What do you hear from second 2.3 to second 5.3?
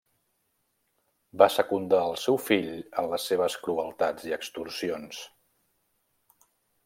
fill en les seves crueltats i extorsions.